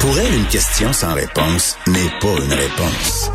Pour 0.00 0.18
elle, 0.18 0.34
une 0.34 0.46
question 0.46 0.92
sans 0.92 1.14
réponse 1.14 1.76
n'est 1.86 2.10
pas 2.20 2.42
une 2.42 2.52
réponse. 2.52 3.30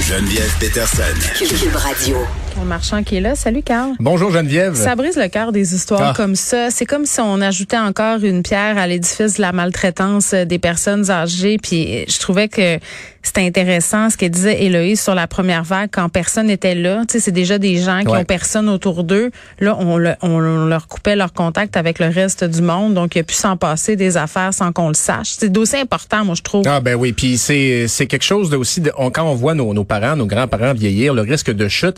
Geneviève 0.00 0.54
Peterson. 0.60 1.02
Cube 1.36 1.74
Radio. 1.74 2.16
Carl 2.54 2.66
Marchand 2.66 3.02
qui 3.02 3.16
est 3.16 3.20
là. 3.20 3.34
Salut 3.34 3.62
Carl. 3.62 3.92
Bonjour 3.98 4.30
Geneviève. 4.30 4.74
Ça 4.74 4.94
brise 4.94 5.16
le 5.16 5.28
cœur 5.28 5.52
des 5.52 5.74
histoires 5.74 6.10
Ah. 6.10 6.14
comme 6.16 6.34
ça. 6.36 6.70
C'est 6.70 6.86
comme 6.86 7.04
si 7.04 7.20
on 7.20 7.40
ajoutait 7.40 7.76
encore 7.78 8.22
une 8.22 8.42
pierre 8.42 8.78
à 8.78 8.86
l'édifice 8.86 9.34
de 9.36 9.42
la 9.42 9.52
maltraitance 9.52 10.32
des 10.32 10.58
personnes 10.58 11.10
âgées. 11.10 11.58
Puis 11.62 12.04
je 12.08 12.18
trouvais 12.20 12.48
que 12.48 12.78
c'était 13.22 13.42
intéressant 13.46 14.08
ce 14.10 14.16
qu'elle 14.16 14.30
disait 14.30 14.62
Héloïse 14.64 15.00
sur 15.00 15.14
la 15.14 15.26
première 15.26 15.64
vague 15.64 15.90
quand 15.92 16.08
personne 16.08 16.46
n'était 16.46 16.74
là. 16.74 17.02
Tu 17.08 17.14
sais, 17.14 17.20
c'est 17.20 17.32
déjà 17.32 17.58
des 17.58 17.76
gens 17.76 18.00
qui 18.00 18.08
Ouais. 18.08 18.18
ont 18.20 18.24
personne 18.24 18.68
autour 18.68 19.04
d'eux. 19.04 19.30
Là, 19.60 19.76
on, 19.78 19.96
le- 19.96 20.14
on 20.22 20.38
leur 20.38 20.86
coupait 20.88 21.16
leur 21.16 21.32
contact 21.32 21.76
avec 21.76 21.98
le 21.98 22.06
reste 22.06 22.44
du 22.44 22.62
monde. 22.62 22.94
Donc, 22.94 23.16
il 23.16 23.20
a 23.20 23.22
pu 23.24 23.34
s'en 23.34 23.56
passer 23.56 23.96
des 23.96 24.16
affaires 24.16 24.54
sans 24.54 24.72
qu'on 24.72 24.88
le 24.88 24.94
sache. 24.94 25.34
C'est 25.38 25.50
d'aussi 25.52 25.76
important, 25.76 26.24
moi, 26.24 26.34
je 26.36 26.42
trouve. 26.42 26.64
Ah 26.66 26.80
ben 26.80 26.94
oui, 26.94 27.12
puis 27.12 27.38
c'est 27.38 27.86
c'est 27.88 28.06
quelque 28.06 28.24
chose 28.24 28.50
de 28.50 28.56
aussi 28.56 28.80
de, 28.80 28.92
on- 28.96 29.10
quand 29.10 29.24
on 29.24 29.34
voit 29.34 29.54
nos, 29.54 29.74
nos 29.74 29.84
parents, 29.84 30.16
nos 30.16 30.26
grands-parents 30.26 30.72
vieillir, 30.74 31.12
le 31.12 31.22
risque 31.22 31.50
de 31.50 31.68
chute. 31.68 31.96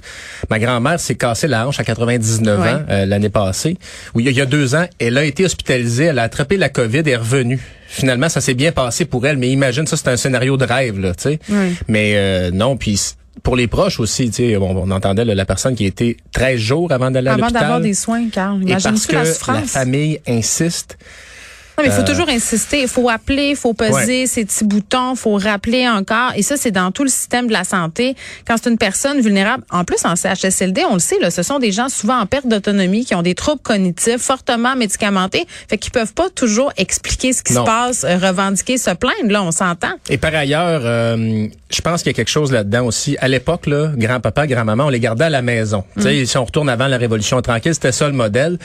Ma 0.48 0.58
grand-mère 0.58 0.98
s'est 0.98 1.14
cassée 1.14 1.46
la 1.48 1.66
hanche 1.68 1.78
à 1.80 1.84
99 1.84 2.60
Ouais. 2.60 2.68
ans 2.68 2.82
euh, 2.88 3.06
l'année 3.06 3.28
passée. 3.30 3.76
Oui, 4.14 4.24
il 4.26 4.32
y 4.32 4.40
a 4.40 4.46
deux 4.46 4.74
ans, 4.74 4.86
elle 4.98 5.18
a 5.18 5.24
été 5.24 5.44
hospitalisée, 5.44 6.04
elle 6.04 6.18
a 6.18 6.22
attrapé 6.22 6.56
la 6.56 6.68
Covid 6.68 7.02
et 7.06 7.10
est 7.10 7.16
revenue. 7.16 7.60
Finalement, 7.92 8.28
ça 8.28 8.40
s'est 8.40 8.54
bien 8.54 8.70
passé 8.70 9.04
pour 9.04 9.26
elle, 9.26 9.36
mais 9.36 9.48
imagine 9.48 9.84
ça, 9.84 9.96
c'est 9.96 10.06
un 10.08 10.16
scénario 10.16 10.56
de 10.56 10.64
rêve 10.64 11.00
là, 11.00 11.12
tu 11.12 11.22
sais. 11.24 11.38
Oui. 11.48 11.74
Mais 11.88 12.12
euh, 12.14 12.52
non, 12.52 12.76
puis 12.76 13.00
pour 13.42 13.56
les 13.56 13.66
proches 13.66 13.98
aussi, 13.98 14.30
tu 14.30 14.36
sais, 14.50 14.56
bon, 14.58 14.76
on 14.76 14.90
entendait 14.92 15.24
là, 15.24 15.34
la 15.34 15.44
personne 15.44 15.74
qui 15.74 15.84
a 15.84 15.88
été 15.88 16.16
13 16.32 16.60
jours 16.60 16.92
avant 16.92 17.10
d'aller 17.10 17.28
à 17.28 17.32
Avant 17.32 17.42
l'hôpital. 17.42 17.62
d'avoir 17.62 17.80
des 17.80 17.94
soins, 17.94 18.28
Carl. 18.30 18.62
Et 18.62 18.76
parce 18.80 19.06
que 19.06 19.16
la 19.16 19.62
famille 19.62 20.20
insiste. 20.28 20.98
Non, 21.80 21.86
mais 21.88 21.92
il 21.94 21.96
faut 21.96 22.02
Euh, 22.02 22.12
toujours 22.12 22.28
insister. 22.28 22.82
Il 22.82 22.88
faut 22.88 23.08
appeler, 23.08 23.48
il 23.50 23.56
faut 23.56 23.72
peser 23.72 24.20
Ouais. 24.22 24.26
ses 24.26 24.44
petits 24.44 24.64
boutons, 24.64 25.12
il 25.14 25.16
faut 25.16 25.36
rappeler 25.36 25.88
encore. 25.88 26.32
Et 26.36 26.42
ça, 26.42 26.56
c'est 26.58 26.70
dans 26.70 26.90
tout 26.90 27.04
le 27.04 27.08
système 27.10 27.46
de 27.46 27.52
la 27.52 27.64
santé. 27.64 28.14
Quand 28.46 28.56
c'est 28.62 28.68
une 28.70 28.76
personne 28.78 29.20
vulnérable, 29.20 29.64
en 29.70 29.84
plus 29.84 30.04
en 30.04 30.14
CHSLD, 30.14 30.82
on 30.90 30.94
le 30.94 31.00
sait, 31.00 31.18
là, 31.20 31.30
ce 31.30 31.42
sont 31.42 31.58
des 31.58 31.72
gens 31.72 31.88
souvent 31.88 32.18
en 32.18 32.26
perte 32.26 32.46
d'autonomie, 32.46 33.04
qui 33.06 33.14
ont 33.14 33.22
des 33.22 33.34
troubles 33.34 33.62
cognitifs, 33.62 34.18
fortement 34.18 34.76
médicamentés, 34.76 35.46
fait 35.68 35.78
qu'ils 35.78 35.92
peuvent 35.92 36.12
pas 36.12 36.28
toujours 36.28 36.70
expliquer 36.76 37.32
ce 37.32 37.42
qui 37.42 37.54
Non. 37.54 37.62
se 37.62 37.66
passe, 37.66 38.04
euh, 38.04 38.18
revendiquer, 38.18 38.76
se 38.76 38.90
plaindre. 38.90 39.30
Là, 39.30 39.42
on 39.42 39.50
s'entend. 39.50 39.92
Et 40.10 40.18
par 40.18 40.34
ailleurs, 40.34 40.82
euh, 40.84 41.46
je 41.70 41.80
pense 41.80 42.02
qu'il 42.02 42.10
y 42.12 42.14
a 42.14 42.16
quelque 42.16 42.28
chose 42.30 42.52
là-dedans 42.52 42.84
aussi. 42.84 43.16
À 43.20 43.28
l'époque, 43.28 43.66
là, 43.66 43.92
grand-papa, 43.96 44.46
grand-maman, 44.46 44.86
on 44.86 44.90
les 44.90 45.00
gardait 45.00 45.24
à 45.24 45.30
la 45.30 45.40
maison. 45.42 45.84
Sais, 45.98 46.26
si 46.26 46.36
on 46.36 46.44
retourne 46.44 46.68
avant 46.68 46.88
la 46.88 46.98
Révolution 46.98 47.40
tranquille, 47.40 47.72
c'était 47.74 47.92
ça 47.92 48.06
le 48.06 48.12
modèle. 48.14 48.58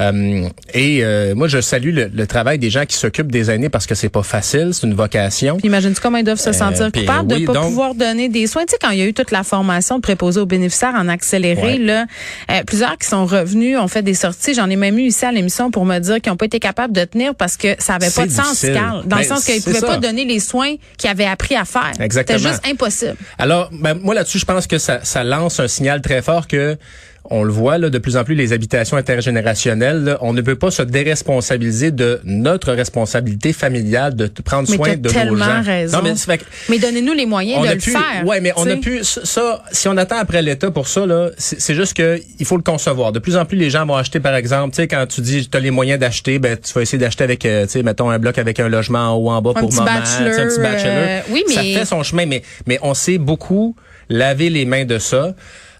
Euh, 0.00 0.48
et 0.72 1.02
moi, 1.34 1.48
je 1.48 1.60
salue 1.60 1.92
le, 1.94 2.10
le 2.12 2.26
travail 2.26 2.58
des 2.62 2.70
gens 2.70 2.86
qui 2.86 2.96
s'occupent 2.96 3.30
des 3.32 3.50
aînés 3.50 3.68
parce 3.68 3.86
que 3.86 3.94
c'est 3.94 4.08
pas 4.08 4.22
facile, 4.22 4.70
c'est 4.72 4.86
une 4.86 4.94
vocation. 4.94 5.56
Puis 5.58 5.66
imagine-tu 5.66 6.00
comment 6.00 6.18
ils 6.18 6.24
doivent 6.24 6.38
se 6.40 6.52
sentir 6.52 6.90
puis 6.92 7.02
coupables 7.02 7.32
oui, 7.34 7.40
de 7.42 7.46
pas 7.46 7.52
donc- 7.54 7.64
pouvoir 7.64 7.94
donner 7.94 8.28
des 8.28 8.46
soins? 8.46 8.62
Tu 8.64 8.70
sais, 8.70 8.76
quand 8.80 8.90
il 8.90 8.98
y 8.98 9.02
a 9.02 9.06
eu 9.06 9.12
toute 9.12 9.32
la 9.32 9.42
formation 9.42 9.96
de 9.96 10.00
préposés 10.00 10.40
aux 10.40 10.46
bénéficiaires 10.46 10.94
en 10.96 11.08
accéléré, 11.08 11.60
Ouais. 11.62 11.78
là, 11.78 12.06
euh, 12.50 12.62
plusieurs 12.64 12.96
qui 12.98 13.08
sont 13.08 13.26
revenus 13.26 13.76
ont 13.78 13.88
fait 13.88 14.02
des 14.02 14.14
sorties. 14.14 14.54
J'en 14.54 14.70
ai 14.70 14.76
même 14.76 14.96
eu 14.98 15.02
ici 15.08 15.24
à 15.24 15.32
l'émission 15.32 15.70
pour 15.72 15.84
me 15.84 15.98
dire 15.98 16.20
qu'ils 16.20 16.30
n'ont 16.30 16.36
pas 16.36 16.46
été 16.46 16.60
capables 16.60 16.92
de 16.94 17.04
tenir 17.04 17.34
parce 17.34 17.56
que 17.56 17.74
ça 17.78 17.96
avait 17.96 18.10
pas 18.10 18.26
de 18.26 18.30
sens. 18.30 18.60
Carl. 18.72 19.02
Dans 19.06 19.16
le 19.16 19.22
Ben, 19.22 19.28
sens 19.28 19.44
qu'ils 19.44 19.54
c'est 19.54 19.64
pouvaient 19.64 19.80
ça. 19.80 19.86
pas 19.88 19.96
donner 19.98 20.24
les 20.24 20.38
soins 20.40 20.76
qu'ils 20.96 21.10
avaient 21.10 21.26
appris 21.26 21.56
à 21.56 21.64
faire. 21.64 21.92
Exactement. 22.00 22.38
C'était 22.38 22.48
juste 22.50 22.66
impossible. 22.66 23.16
Alors, 23.38 23.68
ben, 23.72 23.94
moi 23.94 24.14
là-dessus, 24.14 24.38
je 24.38 24.44
pense 24.44 24.66
que 24.68 24.78
ça, 24.78 25.00
ça 25.02 25.24
lance 25.24 25.58
un 25.58 25.66
signal 25.68 26.00
très 26.00 26.22
fort 26.22 26.46
que 26.46 26.76
on 27.24 27.44
le 27.44 27.52
voit 27.52 27.78
là, 27.78 27.88
de 27.88 27.98
plus 27.98 28.16
en 28.16 28.24
plus 28.24 28.34
les 28.34 28.52
habitations 28.52 28.96
intergénérationnelles. 28.96 30.04
là, 30.04 30.18
on 30.20 30.32
ne 30.32 30.40
peut 30.40 30.56
pas 30.56 30.70
se 30.70 30.82
déresponsabiliser 30.82 31.90
de 31.90 32.20
notre 32.24 32.72
responsabilité 32.72 33.52
familiale 33.52 34.14
de 34.16 34.26
prendre 34.44 34.68
Mais 34.68 34.76
soin 34.76 34.96
de 34.96 35.08
nos 35.08 35.36
gens. 35.36 35.62
raison. 35.62 35.98
Non, 35.98 36.04
mais 36.04 36.14
fait 36.16 36.78
donnez-nous 36.78 37.12
les 37.12 37.26
moyens 37.26 37.60
on 37.60 37.62
de 37.64 37.68
a 37.68 37.74
le 37.74 37.80
pu, 37.80 37.90
faire. 37.92 38.26
ouais, 38.26 38.40
mais 38.40 38.52
on 38.56 38.66
a 38.68 38.76
pu 38.76 39.04
ça- 39.04 39.24
ça. 39.24 39.62
Si 39.72 39.88
on 39.88 39.96
attend 39.96 40.16
après 40.18 40.42
l'État 40.42 40.70
pour 40.70 40.88
ça 40.88 41.06
là, 41.06 41.30
c'est 41.38 41.74
juste 41.74 41.94
que 41.94 42.20
il 42.38 42.44
faut 42.46 42.56
le 42.56 42.62
concevoir. 42.62 43.12
De 43.12 43.18
plus 43.18 43.36
en 43.36 43.44
plus, 43.44 43.56
les 43.56 43.70
gens 43.70 43.86
vont 43.86 43.96
acheter, 43.96 44.20
par 44.20 44.34
exemple, 44.34 44.74
tu 44.74 44.82
sais, 44.82 44.88
quand 44.88 45.06
tu 45.06 45.20
dis 45.20 45.48
tu 45.48 45.56
as 45.56 45.60
les 45.60 45.70
moyens 45.70 46.00
d'acheter, 46.00 46.38
ben 46.38 46.56
tu 46.56 46.72
vas 46.72 46.82
essayer 46.82 46.98
d'acheter 46.98 47.24
avec, 47.24 47.44
euh, 47.46 47.64
tu 47.66 47.72
sais, 47.72 47.82
mettons 47.82 48.10
un 48.10 48.18
bloc 48.18 48.38
avec 48.38 48.58
un 48.60 48.68
logement 48.68 49.12
en 49.12 49.16
haut, 49.16 49.30
en 49.30 49.40
bas 49.40 49.50
Un 49.56 49.60
pour 49.60 49.68
petit 49.70 49.78
maman, 49.78 49.98
bachelor, 50.00 50.38
un 50.40 50.48
petit 50.48 50.60
bachelor. 50.60 50.92
euh, 50.96 51.20
oui, 51.30 51.44
ça 51.48 51.62
mais- 51.62 51.74
fait 51.74 51.84
son 51.84 52.02
chemin, 52.02 52.26
mais 52.26 52.42
mais 52.66 52.78
on 52.82 52.94
sait 52.94 53.18
beaucoup 53.18 53.76
laver 54.08 54.50
les 54.50 54.64
mains 54.64 54.84
de 54.84 54.98
ça. 54.98 55.34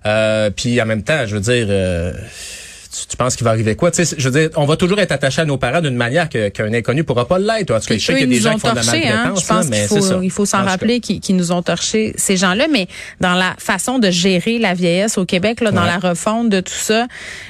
Euh, 0.06 0.50
puis 0.50 0.80
en 0.80 0.86
même 0.86 1.02
temps, 1.02 1.26
je 1.26 1.34
veux 1.36 1.40
dire. 1.40 1.66
euh, 1.68 2.12
tu, 2.92 3.06
tu 3.06 3.16
penses 3.16 3.36
qu'il 3.36 3.44
va 3.44 3.50
arriver 3.50 3.74
quoi? 3.74 3.90
Tu 3.90 4.04
sais, 4.04 4.14
je 4.18 4.28
veux 4.28 4.40
dire, 4.40 4.50
on 4.56 4.66
va 4.66 4.76
toujours 4.76 4.98
être 4.98 5.12
attaché 5.12 5.40
à 5.40 5.44
nos 5.44 5.56
parents 5.56 5.80
d'une 5.80 5.96
manière 5.96 6.28
qu'un 6.28 6.72
inconnu 6.72 7.04
pourra 7.04 7.26
pas 7.26 7.38
l'être. 7.38 7.70
En 7.70 7.80
tout 7.80 7.86
cas, 7.86 7.94
je 7.96 8.04
sais 8.04 8.12
qu'il 8.14 8.22
y 8.22 8.24
a 8.24 8.26
des 8.26 8.40
gens 8.40 8.54
qui 8.54 8.60
font 8.60 8.70
de 8.70 8.76
la 8.76 8.82
hein. 8.82 9.34
Je 9.36 9.46
pense 9.46 9.48
là, 9.48 9.70
mais 9.70 9.86
faut, 9.86 10.22
il 10.22 10.30
faut 10.30 10.42
En 10.42 10.46
s'en 10.46 10.64
rappeler 10.64 11.00
qu'ils 11.00 11.36
nous 11.36 11.52
ont 11.52 11.62
torché 11.62 12.12
ces 12.16 12.36
gens-là. 12.36 12.66
Mais 12.70 12.86
dans 13.20 13.34
la 13.34 13.54
façon 13.58 13.98
de 13.98 14.10
gérer 14.10 14.58
la 14.58 14.74
vieillesse 14.74 15.18
au 15.18 15.24
Québec, 15.24 15.60
là, 15.60 15.70
dans 15.70 15.82
Ouais. 15.82 15.86
la 15.88 15.98
refonte 16.10 16.48
de 16.48 16.60
tout 16.60 16.72
ça, 16.74 17.06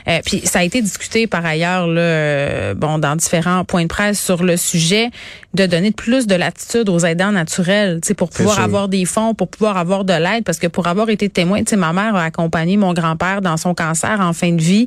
euh, 0.08 0.20
puis 0.24 0.40
ça 0.44 0.60
a 0.60 0.64
été 0.64 0.80
discuté 0.80 1.26
par 1.26 1.44
ailleurs, 1.44 1.86
là, 1.86 2.00
euh, 2.00 2.74
bon, 2.74 2.98
dans 2.98 3.16
différents 3.16 3.64
points 3.64 3.82
de 3.82 3.88
presse 3.88 4.20
sur 4.20 4.42
le 4.42 4.56
sujet, 4.56 5.10
de 5.54 5.66
donner 5.66 5.90
plus 5.90 6.26
de 6.26 6.34
latitude 6.34 6.88
aux 6.88 7.00
aidants 7.00 7.32
naturels, 7.32 8.00
tu 8.02 8.08
sais, 8.08 8.14
pour 8.14 8.30
pouvoir 8.30 8.54
sûr. 8.56 8.64
avoir 8.64 8.88
des 8.88 9.04
fonds, 9.04 9.34
pour 9.34 9.48
pouvoir 9.48 9.76
avoir 9.76 10.04
de 10.04 10.14
l'aide, 10.14 10.44
parce 10.44 10.58
que 10.58 10.66
pour 10.66 10.86
avoir 10.86 11.10
été 11.10 11.28
témoin, 11.28 11.58
tu 11.62 11.70
sais, 11.70 11.76
ma 11.76 11.92
mère 11.92 12.14
a 12.16 12.24
accompagné 12.24 12.76
mon 12.78 12.94
grand-père 12.94 13.42
dans 13.42 13.56
son 13.58 13.74
cancer 13.74 14.18
en 14.20 14.32
fin 14.32 14.52
de 14.52 14.62
vie. 14.62 14.86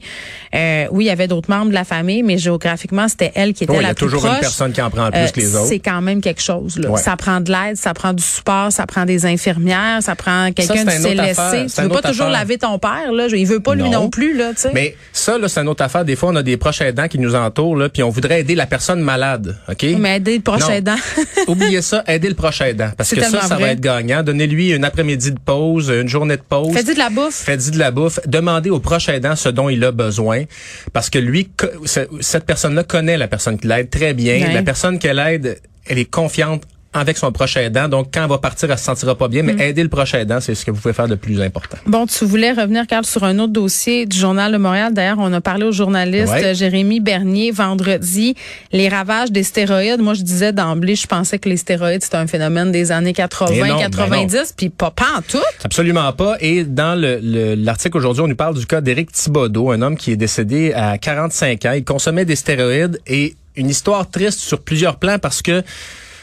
Euh, 0.54 0.86
oui, 0.92 1.06
il 1.06 1.08
y 1.08 1.12
avait 1.12 1.28
d'autres 1.28 1.50
membres 1.50 1.70
de 1.70 1.74
la 1.74 1.84
famille, 1.84 2.24
mais 2.24 2.38
géographiquement, 2.38 3.08
c'était 3.08 3.32
elle 3.36 3.54
qui 3.54 3.64
était 3.64 3.72
Oui, 3.74 3.80
il 3.80 3.82
y 3.82 3.86
la 3.86 3.90
a 3.90 3.94
plus 3.94 4.06
toujours 4.06 4.22
proche. 4.22 4.34
une 4.36 4.40
personne 4.42 4.72
qui 4.74 4.82
en 4.82 4.90
prend 4.90 5.10
plus 5.12 5.20
Euh, 5.20 5.28
que 5.28 5.40
les 5.40 5.56
autres. 5.56 5.68
C'est 5.68 5.80
quand 5.80 6.02
même 6.02 6.22
quelque 6.22 6.42
chose. 6.42 6.78
Là. 6.78 6.90
Ouais. 6.90 7.02
Ça 7.02 7.16
prend 7.16 7.42
de 7.42 7.52
l'aide, 7.52 7.78
ça 7.78 7.94
prend 7.94 8.14
du 8.14 8.24
support, 8.24 8.72
ça 8.72 8.86
prend 8.86 9.06
des 9.06 9.26
infirmières, 9.26 10.00
ça 10.02 10.16
prend 10.16 10.52
quelqu'un 10.52 10.82
autre 10.84 10.92
CLSC. 10.92 11.20
affaire, 11.40 11.66
Tu 11.76 11.82
veux 11.82 11.90
pas 11.90 12.02
toujours 12.02 12.26
affaire. 12.28 12.40
laver 12.40 12.58
ton 12.58 12.78
père, 12.80 13.12
là? 13.14 13.28
Il 13.34 13.46
veut 13.48 13.60
pas 13.60 13.76
lui 13.76 13.90
non 13.90 14.10
plus, 14.10 14.36
là. 14.38 14.52
Mais 14.74 14.96
ça, 15.14 15.38
là, 15.38 15.48
c'est 15.48 15.62
une 15.62 15.68
autre 15.68 15.84
affaire. 15.84 16.06
Des 16.06 16.16
fois, 16.16 16.30
on 16.30 16.36
a 16.36 16.44
des 16.44 16.58
proches 16.58 16.82
aidants 16.82 17.08
qui 17.08 17.20
nous 17.20 17.36
entourent, 17.36 17.76
là, 17.76 17.90
puis 17.90 18.04
on 18.04 18.10
voudrait 18.10 18.42
aider 18.42 18.56
la 18.56 18.66
personne 18.66 19.02
malade, 19.02 19.58
OK? 19.70 19.86
Mais 20.00 20.18
aider 20.18 20.36
le 20.38 20.42
proche 20.42 20.62
Non. 20.62 20.70
aidant. 20.72 20.96
Oubliez 21.48 21.82
ça, 21.82 22.04
aider 22.08 22.30
le 22.30 22.36
proche 22.36 22.62
aidant. 22.62 22.90
Parce 22.98 23.14
que 23.14 23.22
ça, 23.22 23.42
ça 23.42 23.56
vrai. 23.56 23.64
va 23.64 23.70
être 23.72 23.82
gagnant. 23.82 24.24
Donnez-lui 24.24 24.72
une 24.72 24.84
après-midi 24.86 25.32
de 25.32 25.40
pause, 25.40 25.90
une 25.90 26.08
journée 26.10 26.38
de 26.38 26.42
pause. 26.48 26.74
Fais-y 26.74 26.94
de 26.94 27.00
la 27.00 27.10
bouffe. 27.10 27.36
Faites-y 27.44 27.72
de 27.72 27.80
la 27.80 27.92
bouffe. 27.92 28.20
Demandez 28.26 28.70
au 28.70 28.80
proche 28.80 29.10
aidant 29.10 29.36
ce 29.36 29.50
dont 29.50 29.70
il 29.70 29.84
a 29.84 29.92
besoin. 29.92 30.35
Parce 30.94 31.10
que 31.10 31.20
lui, 31.20 31.50
cette 32.22 32.46
personne-là 32.46 32.84
connaît 32.84 33.18
la 33.18 33.28
personne 33.28 33.58
qui 33.60 33.68
l'aide 33.68 33.90
très 33.90 34.14
bien. 34.14 34.36
Ouais. 34.36 34.54
La 34.54 34.64
personne 34.64 35.00
qu'elle 35.00 35.20
aide, 35.20 35.62
elle 35.86 35.98
est 35.98 36.10
confiante 36.10 36.64
avec 37.00 37.18
son 37.18 37.32
proche 37.32 37.58
aidant. 37.58 37.88
Donc, 37.88 38.08
quand 38.14 38.24
elle 38.24 38.30
va 38.30 38.38
partir, 38.38 38.72
elle 38.72 38.78
se 38.78 38.84
sentira 38.86 39.16
pas 39.16 39.28
bien. 39.28 39.44
Mm. 39.44 39.46
Mais 39.58 39.70
aider 39.70 39.84
le 39.84 39.90
proche 39.90 40.14
aidant, 40.14 40.40
c'est 40.40 40.56
ce 40.56 40.66
que 40.66 40.72
vous 40.72 40.80
pouvez 40.80 40.94
faire 40.94 41.08
de 41.08 41.16
plus 41.16 41.42
important. 41.42 41.78
Bon, 41.86 42.06
tu 42.08 42.26
voulais 42.26 42.52
revenir, 42.52 42.88
Carl, 42.88 43.06
sur 43.06 43.24
un 43.24 43.38
autre 43.40 43.54
dossier 43.54 44.06
du 44.06 44.18
Journal 44.18 44.52
de 44.52 44.58
Montréal. 44.58 44.94
D'ailleurs, 44.94 45.18
on 45.20 45.32
a 45.34 45.42
parlé 45.42 45.66
au 45.66 45.72
journaliste 45.72 46.32
Ouais. 46.34 46.56
Jérémy 46.56 47.00
Bernier 47.00 47.52
vendredi. 47.52 48.36
Les 48.72 48.90
ravages 48.90 49.32
des 49.32 49.44
stéroïdes. 49.44 50.00
Moi, 50.02 50.14
je 50.14 50.22
disais 50.24 50.54
d'emblée, 50.54 50.96
je 50.96 51.08
pensais 51.08 51.38
que 51.40 51.50
les 51.50 51.58
stéroïdes, 51.58 52.04
c'était 52.04 52.18
un 52.18 52.28
phénomène 52.28 52.72
des 52.72 52.92
années 52.92 53.14
80, 53.14 53.54
Et 53.54 53.60
non, 53.70 53.78
ben 53.78 53.90
90, 53.90 54.54
puis 54.56 54.70
pas, 54.70 54.92
pas 54.92 55.08
en 55.18 55.22
tout. 55.22 55.38
Absolument 55.64 56.12
pas. 56.14 56.38
Et 56.40 56.64
dans 56.64 57.00
le- 57.00 57.20
le- 57.22 57.56
l'article 57.56 57.98
aujourd'hui, 57.98 58.22
on 58.24 58.28
nous 58.28 58.36
parle 58.36 58.56
du 58.58 58.66
cas 58.66 58.82
d'Éric 58.82 59.12
Thibodeau, 59.12 59.72
un 59.72 59.82
homme 59.82 59.98
qui 59.98 60.12
est 60.12 60.16
décédé 60.18 60.74
à 60.74 60.98
45 60.98 61.66
ans. 61.66 61.74
Il 61.74 61.84
consommait 61.84 62.26
des 62.26 62.36
stéroïdes 62.36 63.00
et 63.08 63.36
une 63.56 63.70
histoire 63.70 64.10
triste 64.10 64.40
sur 64.40 64.60
plusieurs 64.62 64.98
plans 64.98 65.18
parce 65.20 65.42
que 65.42 65.64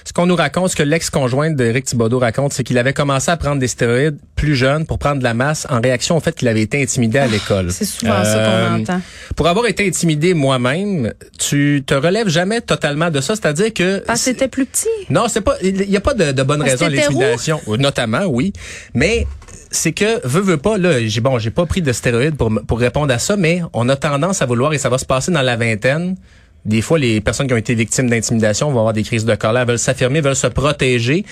ce 0.04 0.12
qu'on 0.12 0.26
nous 0.26 0.36
raconte, 0.36 0.70
ce 0.70 0.76
que 0.76 0.82
l'ex-conjointe 0.82 1.54
d'Éric 1.56 1.84
Thibodeau 1.86 2.18
raconte, 2.18 2.52
c'est 2.52 2.64
qu'il 2.64 2.78
avait 2.78 2.92
commencé 2.92 3.30
à 3.30 3.36
prendre 3.36 3.60
des 3.60 3.68
stéroïdes 3.68 4.18
plus 4.36 4.56
jeune 4.56 4.86
pour 4.86 4.98
prendre 4.98 5.18
de 5.18 5.24
la 5.24 5.34
masse 5.34 5.66
en 5.70 5.80
réaction 5.80 6.16
au 6.16 6.20
fait 6.20 6.34
qu'il 6.34 6.48
avait 6.48 6.62
été 6.62 6.82
intimidé 6.82 7.18
à 7.18 7.26
l'école. 7.26 7.66
Ah, 7.68 7.72
c'est 7.72 7.84
souvent 7.84 8.24
ça 8.24 8.66
qu'on 8.68 8.80
entend. 8.80 9.00
Pour 9.36 9.46
avoir 9.48 9.66
été 9.66 9.86
intimidé 9.86 10.34
moi-même, 10.34 11.12
tu 11.38 11.82
te 11.86 11.94
relèves 11.94 12.28
jamais 12.28 12.60
totalement 12.60 13.10
de 13.10 13.20
ça, 13.20 13.34
c'est-à-dire 13.36 13.72
que 13.72 13.98
Parce 14.00 14.20
que 14.20 14.24
c'était 14.24 14.48
plus 14.48 14.66
petit. 14.66 14.88
non, 15.10 15.26
c'est 15.28 15.40
pas. 15.40 15.56
Il 15.62 15.88
y 15.90 15.96
a 15.96 16.00
pas 16.00 16.14
de, 16.14 16.32
de 16.32 16.42
bonne 16.42 16.62
raison 16.62 16.86
à 16.86 16.88
l'intimidation, 16.88 17.60
notamment, 17.78 18.24
oui. 18.26 18.52
Mais 18.94 19.26
c'est 19.70 19.92
que 19.92 20.26
veux 20.26 20.42
veux 20.42 20.56
pas 20.58 20.78
là. 20.78 21.04
J'ai 21.06 21.20
bon, 21.20 21.38
j'ai 21.38 21.50
pas 21.50 21.66
pris 21.66 21.82
de 21.82 21.92
stéroïdes 21.92 22.36
pour 22.36 22.50
pour 22.66 22.78
répondre 22.78 23.12
à 23.12 23.18
ça, 23.18 23.36
mais 23.36 23.62
on 23.72 23.88
a 23.88 23.96
tendance 23.96 24.42
à 24.42 24.46
vouloir 24.46 24.72
et 24.74 24.78
ça 24.78 24.88
va 24.88 24.98
se 24.98 25.06
passer 25.06 25.30
dans 25.30 25.42
la 25.42 25.56
vingtaine. 25.56 26.16
Des 26.64 26.80
fois, 26.80 26.98
les 26.98 27.20
personnes 27.20 27.48
qui 27.48 27.54
ont 27.54 27.58
été 27.58 27.74
victimes 27.74 28.08
d'intimidation 28.08 28.70
vont 28.70 28.78
avoir 28.78 28.92
des 28.92 29.02
crises 29.02 29.24
de 29.24 29.34
colère, 29.34 29.66
veulent 29.66 29.78
s'affirmer, 29.78 30.20
veulent 30.20 30.36
se 30.36 30.46
protéger. 30.46 31.24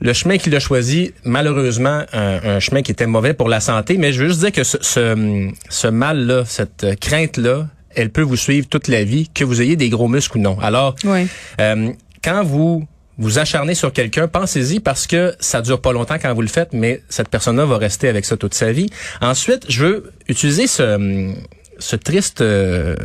Le 0.00 0.12
chemin 0.14 0.38
qu'il 0.38 0.54
a 0.56 0.60
choisi, 0.60 1.12
malheureusement, 1.24 2.02
un, 2.12 2.40
un 2.44 2.60
chemin 2.60 2.80
qui 2.82 2.90
était 2.92 3.06
mauvais 3.06 3.34
pour 3.34 3.48
la 3.48 3.60
santé. 3.60 3.98
Mais 3.98 4.12
je 4.12 4.22
veux 4.22 4.28
juste 4.28 4.40
dire 4.40 4.52
que 4.52 4.64
ce, 4.64 4.78
ce, 4.80 5.48
ce 5.68 5.86
mal-là, 5.88 6.44
cette 6.46 6.98
crainte-là, 7.00 7.68
elle 7.94 8.10
peut 8.10 8.22
vous 8.22 8.36
suivre 8.36 8.66
toute 8.68 8.88
la 8.88 9.04
vie, 9.04 9.28
que 9.34 9.44
vous 9.44 9.60
ayez 9.60 9.76
des 9.76 9.88
gros 9.90 10.08
muscles 10.08 10.38
ou 10.38 10.40
non. 10.40 10.58
Alors, 10.60 10.96
Oui. 11.04 11.26
euh, 11.60 11.90
quand 12.24 12.42
vous 12.42 12.86
vous 13.18 13.38
acharnez 13.38 13.74
sur 13.76 13.92
quelqu'un, 13.92 14.26
pensez-y 14.26 14.80
parce 14.80 15.06
que 15.06 15.34
ça 15.38 15.60
dure 15.62 15.80
pas 15.80 15.92
longtemps 15.92 16.16
quand 16.20 16.34
vous 16.34 16.40
le 16.42 16.48
faites, 16.48 16.72
mais 16.72 17.02
cette 17.08 17.28
personne-là 17.28 17.64
va 17.66 17.76
rester 17.78 18.08
avec 18.08 18.24
ça 18.24 18.36
toute 18.36 18.54
sa 18.54 18.72
vie. 18.72 18.88
Ensuite, 19.20 19.66
je 19.68 19.84
veux 19.84 20.12
utiliser 20.26 20.66
ce, 20.66 21.32
ce 21.78 21.94
triste 21.96 22.40
euh, 22.40 22.96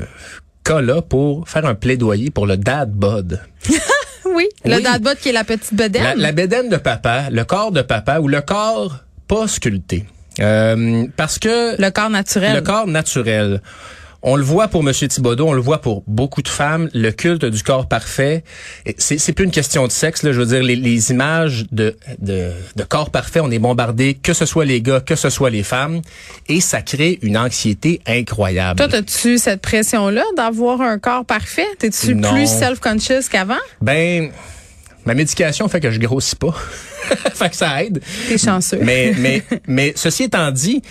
cas-là 0.71 1.01
pour 1.01 1.47
faire 1.49 1.65
un 1.65 1.75
plaidoyer 1.75 2.29
pour 2.31 2.45
le 2.47 2.57
dad 2.57 2.91
bod. 2.91 3.39
Oui. 4.25 4.47
Le 4.63 4.75
Oui. 4.75 4.83
dadbot 4.83 5.15
qui 5.19 5.29
est 5.29 5.33
la 5.33 5.43
petite 5.43 5.73
bedaine. 5.73 6.03
La, 6.03 6.13
la 6.15 6.31
bédaine 6.31 6.69
de 6.69 6.77
papa, 6.77 7.29
le 7.31 7.43
corps 7.45 7.71
de 7.71 7.81
papa 7.81 8.19
ou 8.19 8.27
le 8.27 8.41
corps 8.41 8.97
pas 9.27 9.47
sculpté. 9.47 10.05
Euh, 10.39 11.05
parce 11.17 11.39
que 11.39 11.81
Le 11.81 11.89
corps 11.89 12.11
naturel. 12.11 12.53
le 12.55 12.61
corps 12.61 12.85
naturel. 12.85 13.61
On 14.21 14.35
le 14.35 14.43
voit 14.43 14.67
pour 14.67 14.87
M. 14.87 14.93
Thibodeau, 14.93 15.47
on 15.47 15.53
le 15.53 15.61
voit 15.61 15.79
pour 15.79 16.03
beaucoup 16.05 16.41
de 16.41 16.49
femmes, 16.49 16.89
le 16.93 17.11
culte 17.11 17.45
du 17.45 17.63
corps 17.63 17.87
parfait. 17.87 18.43
C'est, 18.97 19.17
c'est 19.17 19.31
plus 19.31 19.45
une 19.45 19.51
question 19.51 19.87
de 19.87 19.91
sexe, 19.91 20.23
là. 20.23 20.33
Je 20.33 20.39
veux 20.39 20.45
dire, 20.45 20.61
les, 20.61 20.75
les 20.75 21.11
images 21.11 21.65
de, 21.71 21.95
de, 22.19 22.51
de 22.75 22.83
corps 22.83 23.11
parfait, 23.11 23.39
on 23.39 23.49
est 23.49 23.59
bombardé, 23.59 24.15
que 24.15 24.33
ce 24.33 24.45
soit 24.45 24.65
les 24.65 24.81
gars, 24.81 24.99
que 24.99 25.15
ce 25.15 25.29
soit 25.29 25.49
les 25.49 25.63
femmes, 25.63 26.01
et 26.49 26.59
ça 26.59 26.81
crée 26.81 27.19
une 27.21 27.37
anxiété 27.37 28.01
incroyable. 28.05 28.77
Toi, 28.77 28.93
as-tu 28.93 29.37
cette 29.37 29.61
pression-là 29.61 30.23
d'avoir 30.35 30.81
un 30.81 30.99
corps 30.99 31.25
parfait? 31.25 31.67
T'es-tu 31.77 32.17
plus 32.17 32.47
self-conscious 32.47 33.29
qu'avant? 33.31 33.55
Ben, 33.81 34.31
ma 35.05 35.13
médication 35.13 35.67
fait 35.69 35.79
que 35.79 35.91
je 35.91 35.99
grossis 35.99 36.35
pas. 36.35 36.53
fait 37.33 37.49
que 37.49 37.55
ça 37.55 37.83
aide. 37.83 38.01
T'es 38.27 38.37
chanceux. 38.37 38.79
mais, 38.83 39.13
mais, 39.17 39.43
mais 39.67 39.93
ceci 39.95 40.23
étant 40.23 40.51
dit, 40.51 40.81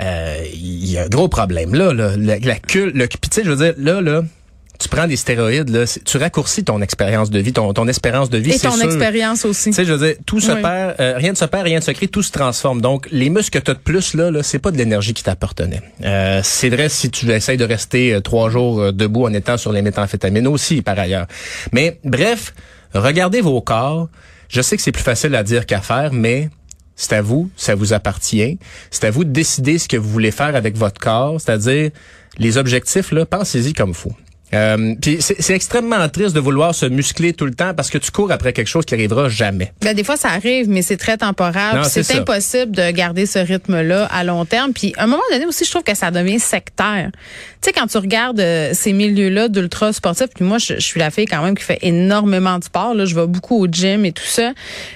euh, 0.00 0.44
il 0.54 0.90
y 0.90 0.98
a 0.98 1.04
un 1.04 1.08
gros 1.08 1.28
problème 1.28 1.74
là. 1.74 1.92
là 1.92 2.16
la, 2.16 2.38
la 2.38 2.54
cul- 2.56 2.92
le, 2.92 3.06
puis 3.06 3.18
tu 3.30 3.34
sais, 3.36 3.44
je 3.44 3.50
veux 3.50 3.56
dire, 3.56 3.74
là, 3.78 4.00
là, 4.00 4.22
tu 4.78 4.88
prends 4.88 5.08
des 5.08 5.16
stéroïdes, 5.16 5.70
là, 5.70 5.86
tu 6.04 6.18
raccourcis 6.18 6.62
ton 6.62 6.80
expérience 6.80 7.30
de 7.30 7.40
vie, 7.40 7.52
ton, 7.52 7.72
ton 7.72 7.88
espérance 7.88 8.30
de 8.30 8.38
vie. 8.38 8.50
Et 8.50 8.58
c'est 8.58 8.68
ton 8.68 8.76
sûr. 8.76 8.84
expérience 8.84 9.44
aussi. 9.44 9.70
Tu 9.70 9.74
sais, 9.74 9.84
je 9.84 9.92
veux 9.92 10.06
dire, 10.06 10.16
tout 10.24 10.38
se 10.38 10.52
Oui. 10.52 10.62
perd, 10.62 10.94
euh, 11.00 11.14
rien 11.16 11.32
ne 11.32 11.36
se 11.36 11.44
perd, 11.46 11.64
rien 11.64 11.80
ne 11.80 11.82
se 11.84 11.90
crée, 11.90 12.06
tout 12.06 12.22
se 12.22 12.30
transforme. 12.30 12.80
Donc, 12.80 13.08
les 13.10 13.28
muscles 13.28 13.58
que 13.58 13.64
tu 13.64 13.72
as 13.72 13.74
de 13.74 13.80
plus, 13.80 14.14
là, 14.14 14.30
là 14.30 14.44
c'est 14.44 14.60
pas 14.60 14.70
de 14.70 14.76
l'énergie 14.76 15.14
qui 15.14 15.24
t'appartenait. 15.24 15.82
Euh, 16.04 16.42
c'est 16.44 16.68
vrai 16.68 16.88
si 16.88 17.10
tu 17.10 17.28
essayes 17.32 17.56
de 17.56 17.64
rester 17.64 18.14
euh, 18.14 18.20
trois 18.20 18.50
jours 18.50 18.80
euh, 18.80 18.92
debout 18.92 19.24
en 19.26 19.32
étant 19.32 19.56
sur 19.56 19.72
les 19.72 19.82
méthamphétamines 19.82 20.46
aussi, 20.46 20.80
par 20.80 20.96
ailleurs. 20.96 21.26
Mais, 21.72 21.98
bref, 22.04 22.54
regardez 22.94 23.40
vos 23.40 23.60
corps. 23.60 24.08
Je 24.48 24.62
sais 24.62 24.76
que 24.76 24.82
c'est 24.82 24.92
plus 24.92 25.02
facile 25.02 25.34
à 25.34 25.42
dire 25.42 25.66
qu'à 25.66 25.80
faire, 25.80 26.12
mais 26.12 26.50
c'est 26.98 27.14
à 27.14 27.22
vous, 27.22 27.48
ça 27.56 27.76
vous 27.76 27.94
appartient. 27.94 28.58
C'est 28.90 29.04
à 29.04 29.10
vous 29.10 29.24
de 29.24 29.30
décider 29.30 29.78
ce 29.78 29.88
que 29.88 29.96
vous 29.96 30.10
voulez 30.10 30.32
faire 30.32 30.54
avec 30.56 30.76
votre 30.76 31.00
corps, 31.00 31.40
c'est-à-dire 31.40 31.90
les 32.38 32.58
objectifs, 32.58 33.12
là, 33.12 33.24
pensez-y 33.24 33.72
comme 33.72 33.94
faut. 33.94 34.12
Euh, 34.54 34.94
puis 35.00 35.18
c'est 35.20 35.54
extrêmement 35.54 36.08
triste 36.08 36.34
de 36.34 36.40
vouloir 36.40 36.74
se 36.74 36.86
muscler 36.86 37.32
tout 37.34 37.44
le 37.44 37.54
temps 37.54 37.74
parce 37.74 37.90
que 37.90 37.98
tu 37.98 38.10
cours 38.10 38.32
après 38.32 38.52
quelque 38.52 38.66
chose 38.68 38.84
qui 38.84 38.94
arrivera 38.94 39.28
jamais. 39.28 39.72
Ben, 39.82 39.94
des 39.94 40.04
fois, 40.04 40.16
ça 40.16 40.28
arrive, 40.30 40.68
mais 40.68 40.82
c'est 40.82 40.96
très 40.96 41.16
temporaire. 41.18 41.84
C'est 41.86 42.10
impossible 42.16 42.72
de 42.72 42.90
garder 42.90 43.26
ce 43.26 43.38
rythme-là 43.38 44.06
à 44.06 44.24
long 44.24 44.44
terme. 44.44 44.72
Puis, 44.72 44.94
à 44.96 45.04
un 45.04 45.06
moment 45.06 45.22
donné 45.30 45.44
aussi, 45.46 45.64
je 45.64 45.70
trouve 45.70 45.82
que 45.82 45.94
ça 45.94 46.10
devient 46.10 46.40
sectaire. 46.40 47.10
Tu 47.60 47.66
sais, 47.66 47.72
quand 47.72 47.86
tu 47.88 47.98
regardes 47.98 48.40
euh, 48.40 48.70
ces 48.72 48.92
milieux-là 48.92 49.48
d'ultra 49.48 49.92
sportifs, 49.92 50.28
puis 50.34 50.44
moi, 50.44 50.58
je, 50.58 50.74
je 50.74 50.80
suis 50.80 51.00
la 51.00 51.10
fille 51.10 51.26
quand 51.26 51.42
même 51.42 51.56
qui 51.56 51.64
fait 51.64 51.78
énormément 51.82 52.58
de 52.58 52.64
sport. 52.64 52.94
Là, 52.94 53.04
je 53.04 53.14
vais 53.14 53.26
beaucoup 53.26 53.60
au 53.62 53.66
gym 53.66 54.04
et 54.04 54.12
tout 54.12 54.22
ça. 54.24 54.52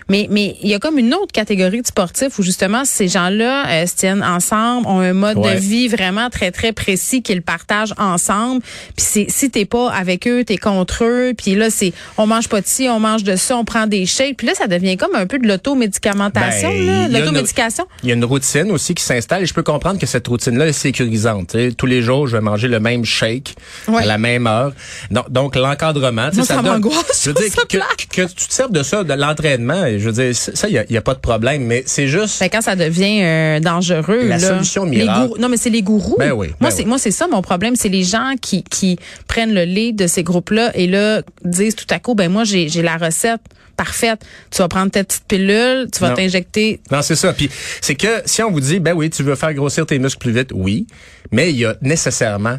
Mais, 0.08 0.28
mais 0.30 0.56
il 0.62 0.68
y 0.70 0.74
a 0.74 0.78
comme 0.78 0.98
une 0.98 1.12
autre 1.12 1.32
catégorie 1.32 1.82
de 1.82 1.86
sportifs 1.86 2.38
où 2.38 2.42
justement 2.42 2.84
ces 2.84 3.08
gens-là 3.08 3.68
euh, 3.68 3.86
se 3.86 3.96
tiennent 3.96 4.22
ensemble, 4.22 4.86
ont 4.86 5.00
un 5.00 5.12
mode 5.12 5.36
Ouais. 5.38 5.54
de 5.56 5.60
vie 5.60 5.88
vraiment 5.88 6.30
très 6.30 6.50
très 6.52 6.72
précis 6.72 7.22
qu'ils 7.22 7.42
partagent 7.42 7.94
ensemble. 7.98 8.60
Puis 8.96 9.04
c'est- 9.06 9.26
si 9.42 9.50
t'es 9.50 9.64
pas 9.64 9.90
avec 9.90 10.28
eux, 10.28 10.44
t'es 10.44 10.56
contre 10.56 11.02
eux. 11.04 11.32
Puis 11.36 11.56
là, 11.56 11.68
c'est 11.68 11.92
on 12.16 12.28
mange 12.28 12.48
pas 12.48 12.60
de 12.60 12.66
ci, 12.66 12.88
on 12.88 13.00
mange 13.00 13.24
de 13.24 13.34
ça, 13.34 13.56
on 13.56 13.64
prend 13.64 13.88
des 13.88 14.06
shakes. 14.06 14.36
Puis 14.36 14.46
là, 14.46 14.54
ça 14.54 14.68
devient 14.68 14.96
comme 14.96 15.16
un 15.16 15.26
peu 15.26 15.38
de 15.40 15.48
l'automédicamentation, 15.48 16.70
Ben, 16.70 17.12
l'automédication. 17.12 17.84
Il 18.04 18.08
y 18.08 18.12
a 18.12 18.14
une 18.14 18.24
routine 18.24 18.70
aussi 18.70 18.94
qui 18.94 19.02
s'installe 19.02 19.42
et 19.42 19.46
je 19.46 19.54
peux 19.54 19.64
comprendre 19.64 19.98
que 19.98 20.06
cette 20.06 20.28
routine-là 20.28 20.68
est 20.68 20.72
sécurisante. 20.72 21.56
Tous 21.76 21.86
les 21.86 22.02
jours, 22.02 22.28
je 22.28 22.36
vais 22.36 22.40
manger 22.40 22.68
le 22.68 22.78
même 22.78 23.04
shake 23.04 23.54
Ouais. 23.88 24.02
à 24.02 24.06
la 24.06 24.18
même 24.18 24.46
heure. 24.46 24.72
Donc, 25.10 25.30
donc 25.30 25.56
l'encadrement, 25.56 26.28
Moi, 26.32 26.44
ça 26.44 26.62
donne- 26.62 26.82
Je 27.20 27.30
veux 27.30 27.34
dire 27.34 27.46
que, 27.68 27.78
ça 27.78 27.86
que, 28.08 28.22
que 28.22 28.28
tu 28.28 28.46
te 28.46 28.52
serves 28.54 28.70
de 28.72 28.82
ça, 28.84 29.02
de 29.02 29.12
l'entraînement. 29.14 29.84
Je 29.88 30.08
veux 30.08 30.12
dire, 30.12 30.34
ça, 30.36 30.68
il 30.68 30.84
y 30.88 30.96
a, 30.96 31.02
pas 31.02 31.14
de 31.14 31.18
problème, 31.20 31.64
mais 31.64 31.82
c'est 31.86 32.06
juste. 32.06 32.36
Fait 32.38 32.48
quand 32.48 32.60
ça 32.62 32.76
devient 32.76 33.20
euh, 33.22 33.60
dangereux, 33.60 34.28
La 34.28 34.38
là, 34.38 34.48
solution 34.48 34.84
les 34.84 34.98
miracle. 34.98 35.20
gourous- 35.26 35.38
non, 35.40 35.48
mais 35.48 35.56
c'est 35.56 35.70
les 35.70 35.82
gourous. 35.82 36.16
Ben 36.18 36.30
oui, 36.32 36.48
ben 36.48 36.54
moi, 36.60 36.70
c'est 36.70 36.84
moi, 36.84 36.98
c'est 36.98 37.10
ça 37.10 37.26
mon 37.26 37.42
problème, 37.42 37.74
c'est 37.76 37.88
les 37.88 38.04
gens 38.04 38.34
qui 38.40 38.62
qui 38.62 38.98
prennent 39.32 39.54
le 39.54 39.64
lead 39.64 39.96
de 39.96 40.06
ces 40.06 40.22
groupes-là 40.22 40.72
et 40.74 40.86
là 40.86 41.22
disent 41.42 41.74
tout 41.74 41.86
à 41.88 41.98
coup, 41.98 42.14
ben 42.14 42.30
moi, 42.30 42.44
j'ai 42.44 42.68
j'ai 42.68 42.82
la 42.82 42.98
recette 42.98 43.40
parfaite. 43.78 44.20
Tu 44.50 44.58
vas 44.58 44.68
prendre 44.68 44.90
ta 44.90 45.02
petite 45.02 45.24
pilule, 45.26 45.88
tu 45.90 46.00
vas 46.00 46.10
Non. 46.10 46.16
t'injecter 46.16 46.80
Non, 46.90 47.00
c'est 47.00 47.16
ça. 47.16 47.32
Puis 47.32 47.48
c'est 47.80 47.94
que 47.94 48.20
si 48.26 48.42
on 48.42 48.50
vous 48.50 48.60
dit, 48.60 48.78
ben 48.78 48.92
oui, 48.92 49.08
tu 49.08 49.22
veux 49.22 49.34
faire 49.34 49.54
grossir 49.54 49.86
tes 49.86 49.98
muscles 49.98 50.18
plus 50.18 50.32
vite, 50.32 50.50
oui, 50.52 50.86
mais 51.30 51.50
il 51.50 51.56
y 51.56 51.64
a 51.64 51.74
nécessairement 51.80 52.58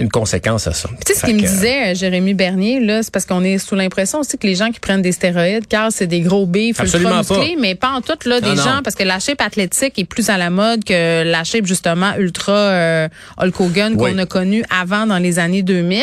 une 0.00 0.08
conséquence 0.10 0.66
à 0.66 0.72
ça. 0.72 0.88
Tu 1.06 1.12
sais, 1.12 1.20
ce 1.20 1.26
qu'il 1.26 1.36
me 1.36 1.40
disait, 1.40 1.92
euh, 1.92 1.94
Jérémy 1.94 2.34
Bernier, 2.34 2.80
là, 2.80 3.02
c'est 3.02 3.12
parce 3.12 3.26
qu'on 3.26 3.44
est 3.44 3.58
sous 3.58 3.74
l'impression 3.76 4.20
aussi 4.20 4.36
que 4.38 4.46
les 4.46 4.54
gens 4.54 4.70
qui 4.70 4.80
prennent 4.80 5.02
des 5.02 5.12
stéroïdes, 5.12 5.66
car 5.68 5.92
c'est 5.92 6.06
des 6.06 6.20
gros 6.20 6.46
bifs 6.46 6.78
ultra 6.80 7.18
musclés, 7.18 7.56
mais 7.60 7.74
pas 7.74 7.90
en 7.90 8.00
tout, 8.00 8.14
là, 8.26 8.40
des 8.40 8.48
Non, 8.48 8.56
gens, 8.56 8.80
parce 8.82 8.96
que 8.96 9.04
la 9.04 9.18
shape 9.18 9.40
athlétique 9.40 9.98
est 9.98 10.04
plus 10.04 10.28
à 10.30 10.38
la 10.38 10.50
mode 10.50 10.84
que 10.84 11.22
la 11.22 11.44
shape, 11.44 11.66
justement, 11.66 12.12
ultra 12.18 12.52
euh, 12.52 13.08
Hulk 13.38 13.60
Hogan 13.60 13.94
Oui. 13.98 14.12
qu'on 14.12 14.18
a 14.18 14.26
connu 14.26 14.64
avant 14.70 15.06
dans 15.06 15.18
les 15.18 15.38
années 15.38 15.62
2000. 15.62 16.02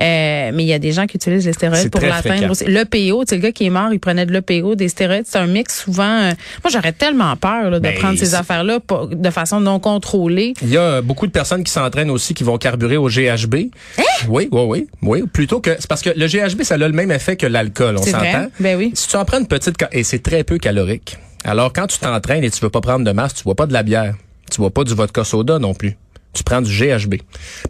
Euh, 0.00 0.50
mais 0.54 0.62
il 0.62 0.66
y 0.66 0.72
a 0.72 0.78
des 0.78 0.92
gens 0.92 1.06
qui 1.06 1.16
utilisent 1.16 1.46
les 1.46 1.52
stéroïdes 1.52 1.90
pour 1.90 2.00
l'atteindre 2.00 2.50
aussi. 2.50 2.64
L'EPO, 2.66 3.24
tu 3.24 3.30
sais, 3.30 3.36
le 3.36 3.42
gars 3.42 3.52
qui 3.52 3.66
est 3.66 3.70
mort, 3.70 3.88
il 3.92 3.98
prenait 4.00 4.26
de 4.26 4.32
l'EPO, 4.32 4.74
des 4.74 4.88
stéroïdes. 4.88 5.24
C'est 5.26 5.38
un 5.38 5.46
mix 5.46 5.82
souvent. 5.82 6.04
euh, 6.04 6.30
moi, 6.62 6.70
j'aurais 6.72 6.92
tellement 6.92 7.34
peur 7.36 7.70
là, 7.70 7.78
de 7.78 7.82
Ben, 7.84 7.94
prendre 7.98 8.18
ces 8.18 8.34
affaires-là 8.34 8.78
de 9.10 9.30
façon 9.30 9.60
non 9.60 9.80
contrôlée. 9.80 10.54
Il 10.62 10.70
y 10.70 10.76
a 10.76 11.00
beaucoup 11.02 11.26
de 11.26 11.32
personnes 11.32 11.64
qui 11.64 11.72
s'entraînent 11.72 12.10
aussi 12.10 12.34
qui 12.34 12.44
vont 12.44 12.58
carburer 12.58 12.96
au 12.96 13.08
GHB. 13.24 13.54
Hein? 13.98 14.02
Oui, 14.28 14.48
oui, 14.50 14.62
oui, 14.66 14.88
oui. 15.02 15.22
Plutôt 15.32 15.60
que 15.60 15.76
c'est 15.78 15.86
parce 15.86 16.02
que 16.02 16.10
le 16.10 16.26
GHB 16.26 16.62
ça 16.62 16.74
a 16.74 16.78
le 16.78 16.88
même 16.90 17.10
effet 17.10 17.36
que 17.36 17.46
l'alcool, 17.46 17.96
on 17.98 18.02
s'entend? 18.02 18.48
Ben 18.60 18.76
oui. 18.76 18.92
Si 18.94 19.08
tu 19.08 19.16
en 19.16 19.24
prends 19.24 19.38
une 19.38 19.46
petite 19.46 19.76
et 19.92 20.04
c'est 20.04 20.22
très 20.22 20.44
peu 20.44 20.58
calorique. 20.58 21.18
Alors 21.44 21.72
quand 21.72 21.86
tu 21.86 21.98
t'entraînes 21.98 22.44
et 22.44 22.50
tu 22.50 22.60
veux 22.60 22.70
pas 22.70 22.80
prendre 22.80 23.04
de 23.04 23.12
masse, 23.12 23.34
tu 23.34 23.44
bois 23.44 23.54
pas 23.54 23.66
de 23.66 23.72
la 23.72 23.82
bière, 23.82 24.14
tu 24.50 24.58
bois 24.58 24.70
pas 24.70 24.84
du 24.84 24.94
vodka 24.94 25.24
soda 25.24 25.58
non 25.58 25.74
plus. 25.74 25.96
Tu 26.34 26.42
prends 26.42 26.60
du 26.60 26.70
GHB. 26.70 27.14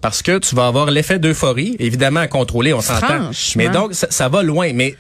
Parce 0.01 0.23
que 0.23 0.39
tu 0.39 0.55
vas 0.55 0.67
avoir 0.67 0.91
l'effet 0.91 1.19
d'euphorie, 1.19 1.77
évidemment 1.79 2.21
à 2.21 2.27
contrôler, 2.27 2.73
on 2.73 2.81
s'entend. 2.81 3.31
Mais 3.57 3.69
donc, 3.69 3.95
ça, 3.95 4.07
ça 4.11 4.29
va 4.29 4.43
loin. 4.43 4.73
Mais 4.75 4.95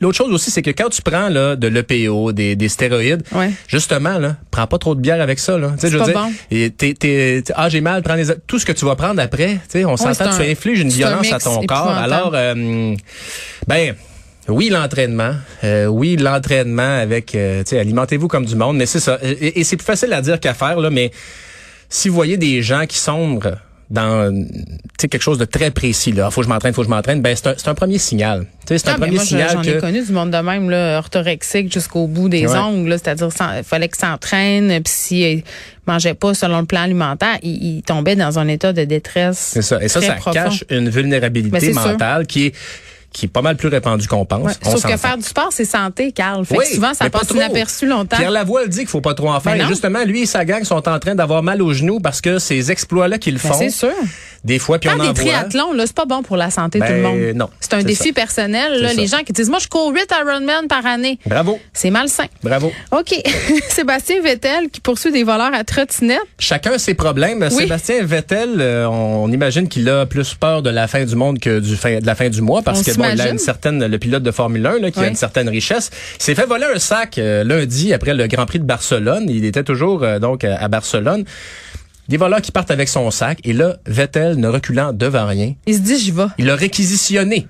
l'autre 0.00 0.16
chose 0.16 0.32
aussi, 0.32 0.50
c'est 0.50 0.62
que 0.62 0.70
quand 0.70 0.88
tu 0.88 1.02
prends 1.02 1.28
là, 1.28 1.56
de 1.56 1.68
l'EPO, 1.68 2.32
des, 2.32 2.56
des 2.56 2.68
stéroïdes, 2.68 3.22
Ouais. 3.32 3.50
justement, 3.68 4.18
là, 4.18 4.36
prends 4.50 4.66
pas 4.66 4.78
trop 4.78 4.94
de 4.94 5.00
bière 5.00 5.20
avec 5.20 5.38
ça. 5.38 5.58
Là. 5.58 5.72
Tu 5.74 5.80
sais, 5.80 5.90
je 5.92 5.98
veux 5.98 6.04
dire, 6.04 6.14
bon. 6.14 6.32
ah, 7.54 7.68
j'ai 7.68 7.80
mal, 7.80 8.02
prends 8.02 8.14
les, 8.14 8.26
tout 8.46 8.58
ce 8.58 8.66
que 8.66 8.72
tu 8.72 8.84
vas 8.84 8.96
prendre 8.96 9.20
après, 9.20 9.54
tu 9.54 9.60
sais, 9.80 9.84
on 9.84 9.96
s'entend, 9.96 10.30
un- 10.30 10.36
tu 10.38 10.50
infliges 10.50 10.80
une 10.80 10.88
un 10.88 10.90
violence 10.90 11.32
à 11.32 11.38
ton 11.38 11.62
corps. 11.64 11.88
Alors, 11.90 12.32
euh, 12.34 12.94
ben, 13.66 13.94
oui, 14.48 14.68
l'entraînement. 14.68 15.34
Euh, 15.64 15.86
oui, 15.86 16.16
l'entraînement 16.16 16.98
avec, 17.00 17.34
euh, 17.34 17.62
tu 17.64 17.70
sais, 17.70 17.78
alimentez-vous 17.80 18.28
comme 18.28 18.46
du 18.46 18.54
monde, 18.56 18.76
mais 18.76 18.86
c'est 18.86 19.00
ça. 19.00 19.18
Et, 19.22 19.60
et 19.60 19.64
c'est 19.64 19.76
plus 19.76 19.84
facile 19.84 20.12
à 20.12 20.20
dire 20.22 20.38
qu'à 20.40 20.54
faire, 20.54 20.78
là, 20.80 20.88
mais 20.90 21.10
si 21.88 22.08
vous 22.08 22.14
voyez 22.14 22.36
des 22.36 22.62
gens 22.62 22.86
qui 22.86 22.98
sombrent 22.98 23.56
dans 23.88 24.34
tu 24.34 24.52
sais, 25.00 25.06
quelque 25.08 25.22
chose 25.22 25.38
de 25.38 25.44
très 25.44 25.70
précis, 25.70 26.10
là, 26.10 26.28
faut 26.32 26.40
que 26.40 26.46
je 26.46 26.52
m'entraîne, 26.52 26.74
faut 26.74 26.82
que 26.82 26.88
je 26.88 26.92
m'entraîne, 26.92 27.22
ben 27.22 27.36
c'est 27.36 27.68
un, 27.68 27.74
premier 27.74 27.98
signal. 27.98 28.46
Tu 28.66 28.66
sais, 28.66 28.78
c'est 28.78 28.88
un 28.88 28.94
Ah, 28.94 28.94
ben 28.94 29.02
premier 29.02 29.16
moi, 29.18 29.24
signal 29.24 29.50
j'en 29.52 29.62
ai 29.62 29.78
connu 29.78 30.04
du 30.04 30.10
monde 30.10 30.32
de 30.32 30.38
même, 30.38 30.68
là, 30.70 30.98
orthorexique 30.98 31.72
jusqu'au 31.72 32.08
bout 32.08 32.28
des 32.28 32.48
Ouais. 32.48 32.58
ongles, 32.58 32.88
là, 32.88 32.98
c'est-à-dire 32.98 33.28
il 33.56 33.62
fallait 33.62 33.86
qu'il 33.88 33.98
s'entraîne, 34.00 34.68
puis 34.82 34.92
s'il 34.92 35.42
mangeait 35.86 36.14
pas 36.14 36.34
selon 36.34 36.58
le 36.58 36.66
plan 36.66 36.80
alimentaire, 36.82 37.38
il, 37.42 37.76
il 37.76 37.82
tombait 37.82 38.16
dans 38.16 38.40
un 38.40 38.48
état 38.48 38.72
de 38.72 38.82
détresse. 38.82 39.38
C'est 39.38 39.62
ça. 39.62 39.80
Et 39.80 39.86
ça, 39.86 40.00
ça 40.00 40.14
profond. 40.14 40.32
cache 40.32 40.64
une 40.68 40.86
Ben, 40.86 40.90
vulnérabilité 40.90 41.72
sûr. 41.72 41.80
mentale 41.80 42.26
qui 42.26 42.46
est 42.46 42.54
qui 43.16 43.26
est 43.26 43.28
pas 43.28 43.40
mal 43.42 43.56
plus 43.56 43.68
répandue 43.68 44.06
qu'on 44.06 44.24
pense. 44.26 44.42
Ouais. 44.46 44.52
On 44.66 44.70
Sauf 44.72 44.82
que 44.90 44.96
faire 44.96 45.16
du 45.16 45.22
sport, 45.24 45.48
c'est 45.50 45.64
santé, 45.64 46.12
Carl. 46.12 46.44
Fait 46.44 46.54
que 46.56 46.60
Oui, 46.60 46.66
souvent, 46.74 46.92
ça 46.92 47.08
passe 47.08 47.30
inaperçu 47.30 47.86
longtemps. 47.86 48.16
Pierre 48.16 48.30
Lavoie 48.30 48.62
le 48.64 48.68
dit 48.68 48.80
qu'il 48.80 48.88
faut 48.88 49.00
pas 49.00 49.14
trop 49.14 49.30
en 49.30 49.40
faire. 49.40 49.54
Et 49.56 49.66
justement, 49.66 50.04
lui 50.04 50.22
et 50.22 50.26
sa 50.26 50.44
gang 50.44 50.62
sont 50.64 50.86
en 50.88 50.98
train 50.98 51.14
d'avoir 51.14 51.42
mal 51.42 51.62
aux 51.62 51.72
genoux 51.72 51.98
parce 52.00 52.20
que 52.20 52.38
ces 52.38 52.70
exploits-là 52.70 53.18
qu'ils 53.18 53.38
Ben, 53.38 53.48
font, 53.52 53.58
c'est 53.58 53.70
sûr. 53.70 53.88
des 54.44 54.58
fois, 54.58 54.78
puis 54.78 54.90
Faire 54.90 54.98
on 54.98 55.00
en 55.02 55.12
des 55.12 55.20
voit. 55.20 55.30
triathlons, 55.32 55.72
là, 55.72 55.84
c'est 55.86 55.96
pas 55.96 56.04
bon 56.04 56.22
pour 56.22 56.36
la 56.36 56.50
santé 56.50 56.78
de 56.78 56.84
tout 56.86 56.92
le 56.92 57.02
Ben, 57.02 57.08
monde. 57.28 57.36
non, 57.36 57.48
C'est 57.60 57.74
un 57.74 57.82
défi 57.82 58.08
ça. 58.08 58.12
personnel. 58.14 58.80
Là, 58.82 58.92
les 58.92 59.06
ça. 59.08 59.16
gens 59.18 59.22
qui 59.24 59.32
disent, 59.32 59.48
moi, 59.48 59.58
je 59.60 59.68
cours 59.68 59.90
8 59.92 60.12
Ironman 60.20 60.68
par 60.68 60.84
année. 60.84 61.18
Bravo, 61.26 61.58
C'est 61.72 61.90
malsain. 61.90 62.26
bravo. 62.42 62.70
OK. 62.92 63.14
Sébastien 63.68 64.20
Vettel 64.22 64.68
qui 64.70 64.80
poursuit 64.80 65.12
des 65.12 65.24
voleurs 65.24 65.54
à 65.54 65.64
trottinette. 65.64 66.20
Chacun 66.38 66.76
ses 66.78 66.94
problèmes. 66.94 67.42
Oui. 67.50 67.62
Sébastien 67.62 68.04
Vettel, 68.04 68.56
euh, 68.60 68.86
on 68.88 69.30
imagine 69.32 69.68
qu'il 69.68 69.88
a 69.88 70.06
plus 70.06 70.34
peur 70.34 70.62
de 70.62 70.70
la 70.70 70.86
fin 70.86 71.04
du 71.04 71.16
monde 71.16 71.38
que 71.38 71.60
du 71.60 71.76
fin, 71.76 71.98
de 72.00 72.06
la 72.06 72.14
fin 72.14 72.28
du 72.28 72.40
mois 72.42 72.62
parce 72.62 72.80
On 72.80 72.82
que 72.84 72.96
bon, 72.96 73.02
il 73.14 73.20
a 73.20 73.28
une 73.30 73.38
certaine, 73.38 73.84
le 73.86 73.98
pilote 73.98 74.22
de 74.22 74.30
Formule 74.30 74.66
1 74.66 74.78
là, 74.80 74.90
qui 74.90 75.00
a 75.00 75.08
une 75.08 75.14
certaine 75.14 75.48
richesse. 75.48 75.90
Il 76.18 76.22
s'est 76.22 76.34
fait 76.34 76.46
voler 76.46 76.66
un 76.74 76.78
sac 76.78 77.18
euh, 77.18 77.44
lundi 77.44 77.92
après 77.92 78.14
le 78.14 78.26
Grand 78.26 78.46
Prix 78.46 78.58
de 78.58 78.64
Barcelone. 78.64 79.26
Il 79.28 79.44
était 79.44 79.64
toujours 79.64 80.02
euh, 80.02 80.18
donc 80.18 80.44
à, 80.44 80.56
à 80.56 80.68
Barcelone. 80.68 81.24
Des 82.08 82.16
voleurs 82.18 82.40
qui 82.40 82.52
partent 82.52 82.70
avec 82.70 82.88
son 82.88 83.10
sac 83.10 83.40
et 83.42 83.52
là, 83.52 83.78
Vettel 83.86 84.36
ne 84.36 84.46
reculant 84.46 84.92
devant 84.92 85.26
rien, 85.26 85.54
Il 85.66 85.74
se 85.74 85.80
dit, 85.80 85.98
j'y 85.98 86.12
vais. 86.12 86.26
il 86.38 86.48
a 86.50 86.54
réquisitionné 86.54 87.48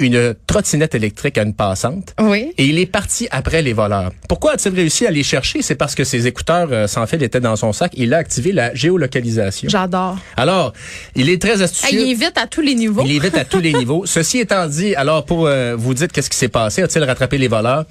une 0.00 0.34
trottinette 0.46 0.94
électrique 0.94 1.38
à 1.38 1.42
une 1.42 1.54
passante. 1.54 2.14
Oui. 2.20 2.52
Et 2.58 2.64
il 2.64 2.78
est 2.78 2.86
parti 2.86 3.28
après 3.30 3.62
les 3.62 3.72
voleurs. 3.72 4.10
Pourquoi 4.28 4.52
a-t-il 4.52 4.74
réussi 4.74 5.06
à 5.06 5.10
les 5.10 5.22
chercher? 5.22 5.62
C'est 5.62 5.74
parce 5.76 5.94
que 5.94 6.04
ses 6.04 6.26
écouteurs 6.26 6.68
euh, 6.72 6.86
sans 6.86 7.06
fil 7.06 7.22
étaient 7.22 7.40
dans 7.40 7.56
son 7.56 7.72
sac. 7.72 7.92
Il 7.94 8.12
a 8.14 8.18
activé 8.18 8.52
la 8.52 8.74
géolocalisation. 8.74 9.68
J'adore. 9.68 10.18
Alors, 10.36 10.72
il 11.14 11.28
est 11.28 11.40
très 11.40 11.62
astucieux. 11.62 12.00
il 12.00 12.10
est 12.10 12.14
vite 12.14 12.36
à 12.36 12.46
tous 12.46 12.62
les 12.62 12.74
niveaux. 12.74 13.02
Il 13.04 13.14
est 13.14 13.18
vite 13.18 13.36
à 13.36 13.44
tous 13.44 13.60
les 13.60 13.72
niveaux. 13.72 14.02
Ceci 14.06 14.38
étant 14.38 14.66
dit, 14.66 14.94
alors 14.94 15.24
pour 15.24 15.46
euh, 15.46 15.76
vous 15.76 15.94
dire 15.94 16.08
qu'est-ce 16.08 16.30
qui 16.30 16.36
s'est 16.36 16.48
passé, 16.48 16.82
a-t-il 16.82 17.04
rattrapé 17.04 17.38
les 17.38 17.48
voleurs? 17.48 17.84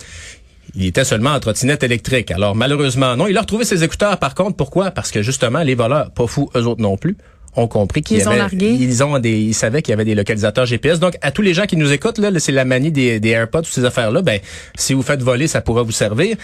Il 0.75 0.85
était 0.85 1.03
seulement 1.03 1.31
en 1.31 1.39
trottinette 1.39 1.83
électrique. 1.83 2.31
Alors 2.31 2.55
malheureusement 2.55 3.15
non. 3.15 3.27
Il 3.27 3.37
a 3.37 3.41
retrouvé 3.41 3.65
ses 3.65 3.83
écouteurs 3.83 4.17
par 4.17 4.35
contre. 4.35 4.55
Pourquoi? 4.55 4.91
Parce 4.91 5.11
que 5.11 5.21
justement, 5.21 5.59
les 5.59 5.75
voleurs, 5.75 6.11
pas 6.11 6.27
fous 6.27 6.49
eux 6.55 6.65
autres 6.65 6.81
non 6.81 6.97
plus, 6.97 7.17
ont 7.59 7.67
compris 7.67 8.01
qu'ils 8.01 8.17
Ils 8.17 8.29
ont 8.29 8.33
largué. 8.33 8.69
ils 8.71 9.03
ont 9.03 9.19
des, 9.19 9.39
ils 9.39 9.53
savaient 9.53 9.81
qu'il 9.81 9.91
y 9.91 9.93
avait 9.93 10.05
des 10.05 10.15
localisateurs 10.15 10.65
GPS. 10.65 10.99
Donc 10.99 11.15
à 11.21 11.31
tous 11.31 11.41
les 11.41 11.53
gens 11.53 11.65
qui 11.65 11.77
nous 11.77 11.91
écoutent 11.91 12.17
là, 12.17 12.31
c'est 12.39 12.51
la 12.51 12.65
manie 12.65 12.91
des, 12.91 13.19
des 13.19 13.29
AirPods, 13.29 13.63
ces 13.63 13.85
affaires 13.85 14.11
là. 14.11 14.21
Ben 14.21 14.39
si 14.77 14.93
vous 14.93 15.01
faites 15.01 15.21
voler, 15.21 15.47
ça 15.47 15.61
pourra 15.61 15.83
vous 15.83 15.91
servir. 15.91 16.37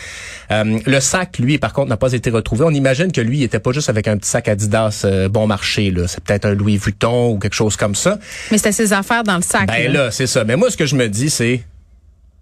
Euh, 0.51 0.79
le 0.85 0.99
sac, 0.99 1.39
lui, 1.39 1.57
par 1.57 1.73
contre, 1.73 1.89
n'a 1.89 1.97
pas 1.97 2.13
été 2.13 2.29
retrouvé. 2.29 2.65
On 2.65 2.71
imagine 2.71 3.11
que 3.11 3.21
lui, 3.21 3.39
il 3.39 3.43
était 3.43 3.59
pas 3.59 3.71
juste 3.71 3.89
avec 3.89 4.07
un 4.07 4.17
petit 4.17 4.29
sac 4.29 4.47
Adidas 4.47 5.01
euh, 5.05 5.29
bon 5.29 5.47
marché. 5.47 5.91
Là, 5.91 6.07
c'est 6.07 6.23
peut-être 6.23 6.45
un 6.45 6.53
Louis 6.53 6.77
Vuitton 6.77 7.31
ou 7.31 7.39
quelque 7.39 7.53
chose 7.55 7.75
comme 7.75 7.95
ça. 7.95 8.19
Mais 8.51 8.57
c'était 8.57 8.71
ses 8.71 8.93
affaires 8.93 9.23
dans 9.23 9.37
le 9.37 9.41
sac. 9.41 9.67
Ben 9.67 9.91
là. 9.91 10.05
là, 10.05 10.11
c'est 10.11 10.27
ça. 10.27 10.43
Mais 10.43 10.55
moi, 10.55 10.69
ce 10.69 10.77
que 10.77 10.85
je 10.85 10.95
me 10.95 11.07
dis, 11.07 11.29
c'est 11.29 11.63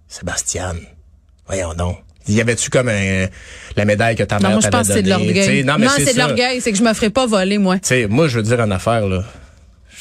Sébastien, 0.08 0.75
voyons 1.48 1.74
donc. 1.74 1.98
Y 2.27 2.39
avait-tu 2.42 2.70
comme 2.70 2.89
un, 2.89 3.25
la 3.75 3.86
médaille 3.86 4.15
que 4.15 4.24
ta 4.24 4.36
Non, 4.38 4.42
mère 4.44 4.51
moi, 4.51 4.60
je 4.62 4.70
t'avait 4.70 4.77
pense 4.77 4.88
que 4.88 4.94
c'est 4.94 5.01
de 5.03 5.10
donnée? 5.10 5.25
L'orgueil. 5.25 5.63
Non, 5.63 5.75
c'est 5.98 6.13
de 6.13 6.20
l'orgueil. 6.20 6.62
C'est 6.62 6.72
que 6.72 6.77
je 6.77 6.84
me 6.84 6.94
ferai 6.94 7.10
pas 7.10 7.25
voler, 7.25 7.58
moi. 7.58 7.75
Tu 7.75 7.88
sais, 7.88 8.08
moi, 8.10 8.27
je 8.27 8.38
veux 8.38 8.44
dire 8.44 8.60
une 8.62 8.72
affaire, 8.72 9.08
là. 9.08 9.24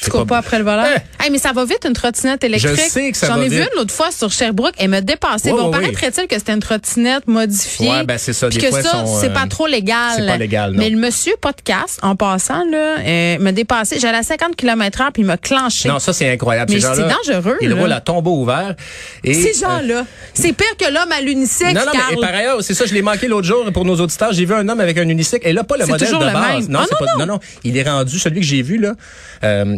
Tu 0.01 0.09
cours 0.09 0.25
pas 0.25 0.37
après 0.37 0.57
le 0.57 0.63
voleur? 0.63 0.85
Eh. 0.95 1.23
Hey, 1.23 1.29
mais 1.31 1.37
ça 1.37 1.53
va 1.53 1.63
vite, 1.65 1.85
une 1.87 1.93
trottinette 1.93 2.43
électrique. 2.43 2.75
Je 2.77 2.89
sais 2.89 3.11
que 3.11 3.17
ça 3.17 3.27
J'en 3.27 3.41
ai 3.41 3.47
vu 3.47 3.59
une 3.59 3.67
l'autre 3.77 3.93
fois 3.93 4.11
sur 4.11 4.31
Sherbrooke. 4.31 4.73
Elle 4.77 4.89
m'a 4.89 5.01
dépassé. 5.01 5.51
Ouais, 5.51 5.57
bon, 5.57 5.65
ouais, 5.67 5.71
paraîtrait-il 5.71 6.27
que 6.27 6.35
c'était 6.37 6.53
une 6.53 6.59
trottinette 6.59 7.27
modifiée? 7.27 7.89
Ouais, 7.89 8.03
ben, 8.03 8.17
c'est 8.17 8.33
ça. 8.33 8.49
Des 8.49 8.59
que 8.59 8.67
fois, 8.67 8.81
ça, 8.81 9.05
c'est 9.19 9.29
euh, 9.29 9.33
pas 9.33 9.47
trop 9.47 9.67
légal. 9.67 10.15
c'est 10.17 10.25
pas 10.25 10.37
légal, 10.37 10.71
non. 10.71 10.79
Mais 10.79 10.89
le 10.89 10.97
monsieur 10.97 11.33
podcast, 11.39 11.99
en 12.01 12.15
passant, 12.15 12.65
là, 12.69 12.97
euh, 12.99 13.37
m'a 13.39 13.51
dépassé. 13.51 13.99
J'allais 13.99 14.17
à 14.17 14.23
50 14.23 14.55
km 14.55 15.01
heure 15.01 15.11
puis 15.13 15.23
il 15.23 15.25
m'a 15.25 15.37
clenché. 15.37 15.87
Non, 15.87 15.99
ça, 15.99 16.11
c'est 16.11 16.29
incroyable. 16.29 16.71
Mais 16.73 16.81
Ces 16.81 16.87
c'est 16.95 17.07
dangereux, 17.07 17.57
Ils 17.61 17.69
là. 17.69 17.75
roulent 17.75 17.91
à 17.91 18.01
tombeau 18.01 18.41
ouvert. 18.41 18.75
Et, 19.23 19.33
Ces 19.33 19.63
euh, 19.63 19.67
gens-là, 19.67 20.05
c'est 20.33 20.53
pire 20.53 20.75
que 20.77 20.85
l'homme 20.91 21.11
à 21.11 21.21
l'unisex, 21.21 21.73
non, 21.73 21.81
non, 21.85 21.91
mais 21.93 22.17
et 22.17 22.19
par 22.19 22.35
ailleurs, 22.35 22.61
c'est 22.61 22.73
ça, 22.73 22.85
je 22.85 22.93
l'ai 22.93 23.01
manqué 23.01 23.27
l'autre 23.27 23.47
jour 23.47 23.63
pour 23.73 23.85
nos 23.85 23.95
auditeurs. 23.95 24.33
J'ai 24.33 24.45
vu 24.45 24.53
un 24.53 24.67
homme 24.67 24.79
avec 24.79 24.97
un 24.97 25.07
unicycle. 25.07 25.47
Et 25.47 25.53
là, 25.53 25.63
pas 25.63 25.77
le 25.77 25.85
modèle 25.85 26.11
de 26.11 26.17
base. 26.17 26.69
Ah, 26.73 26.85
pas, 26.99 27.05
non. 27.13 27.19
non, 27.19 27.33
non. 27.33 27.39
Il 27.63 27.77
est 27.77 27.83
rendu, 27.83 28.19
celui 28.19 28.41
que 28.41 28.45
j'ai 28.45 28.61
vu, 28.61 28.77
là. 28.77 28.93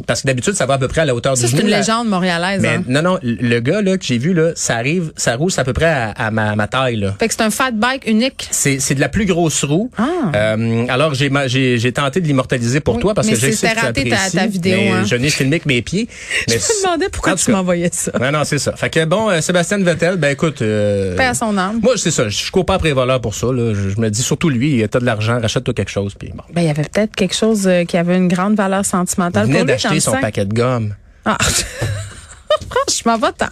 Parce 0.05 0.21
que 0.21 0.27
d'habitude, 0.27 0.53
ça 0.53 0.65
va 0.65 0.75
à 0.75 0.77
peu 0.77 0.87
près 0.87 1.01
à 1.01 1.05
la 1.05 1.15
hauteur 1.15 1.35
Ça, 1.37 1.43
du 1.45 1.51
c'est 1.51 1.57
genou. 1.57 1.67
une 1.67 1.71
là. 1.71 1.79
légende 1.79 2.07
montréalaise. 2.07 2.61
Mais 2.61 2.69
hein. 2.75 2.83
non, 2.87 3.01
non, 3.01 3.19
le 3.23 3.59
gars 3.59 3.81
là 3.81 3.97
que 3.97 4.05
j'ai 4.05 4.17
vu 4.17 4.33
là, 4.33 4.51
ça 4.55 4.75
arrive, 4.75 5.11
ça 5.15 5.35
roule 5.35 5.51
c'est 5.51 5.61
à 5.61 5.63
peu 5.63 5.73
près 5.73 5.85
à, 5.85 6.11
à 6.11 6.31
ma, 6.31 6.55
ma 6.55 6.67
taille 6.67 6.97
là. 6.97 7.15
Fait 7.19 7.27
que 7.27 7.33
c'est 7.33 7.41
un 7.43 7.49
fat 7.49 7.71
bike 7.71 8.07
unique. 8.07 8.47
C'est 8.51 8.79
c'est 8.79 8.95
de 8.95 8.99
la 9.01 9.09
plus 9.09 9.25
grosse 9.25 9.63
roue. 9.63 9.89
Ah. 9.97 10.05
Euh, 10.35 10.85
alors 10.89 11.13
j'ai 11.13 11.31
j'ai 11.47 11.77
j'ai 11.77 11.91
tenté 11.91 12.21
de 12.21 12.27
l'immortaliser 12.27 12.79
pour 12.79 12.95
Oui, 12.95 13.01
toi 13.01 13.13
parce 13.13 13.27
que 13.27 13.35
c'est- 13.35 13.51
sais 13.51 13.67
que 13.69 13.73
tu 13.79 13.85
raté 13.85 14.09
ta- 14.09 14.29
ta 14.31 14.47
vidéo, 14.47 14.77
mais 14.77 14.91
hein. 14.91 15.03
Je 15.05 15.15
n'ai 15.15 15.29
filmé 15.29 15.59
que 15.59 15.67
mes 15.67 15.81
pieds. 15.81 16.07
Je 16.47 16.53
me 16.55 16.83
demandais 16.83 17.09
pourquoi 17.09 17.35
tu 17.35 17.51
m'envoyais 17.51 17.89
ça. 17.91 18.11
Non 18.19 18.31
non 18.31 18.43
c'est 18.43 18.59
ça. 18.59 18.75
Fait 18.75 18.89
que 18.89 19.05
bon 19.05 19.29
euh, 19.29 19.41
Sébastien 19.41 19.77
Vettel, 19.79 20.17
ben 20.17 20.31
écoute. 20.31 20.61
euh, 20.61 21.15
Paix 21.15 21.25
à 21.25 21.33
son 21.33 21.57
âme. 21.57 21.79
Moi 21.81 21.93
c'est 21.97 22.11
ça. 22.11 22.27
Je 22.29 22.51
cours 22.51 22.65
pas 22.65 22.75
après 22.75 22.89
les 22.89 22.93
voleurs 22.93 23.21
pour 23.21 23.35
ça. 23.35 23.47
Là. 23.47 23.73
Je, 23.73 23.89
je 23.89 23.99
me 23.99 24.09
dis 24.09 24.21
surtout 24.23 24.49
lui, 24.49 24.83
t'as 24.89 24.99
de 24.99 25.05
l'argent, 25.05 25.39
rachète-toi 25.41 25.73
quelque 25.73 25.91
chose 25.91 26.13
puis 26.17 26.29
bon. 26.33 26.43
Ben, 26.53 26.61
il 26.61 26.67
y 26.67 26.69
avait 26.69 26.83
peut-être 26.83 27.15
quelque 27.15 27.35
chose 27.35 27.67
euh, 27.67 27.83
qui 27.85 27.97
avait 27.97 28.15
une 28.17 28.27
grande 28.27 28.55
valeur 28.55 28.85
sentimentale 28.85 29.49
pour 29.49 29.63
lui 29.63 29.75
son 29.99 30.11
sac. 30.11 30.21
paquet 30.21 30.45
de 30.45 30.53
gomme. 30.53 30.95
Ah. 31.25 31.37
Franchement, 32.69 33.17
va-t'en. 33.17 33.49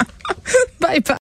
bye 0.79 0.99
bye. 0.99 1.03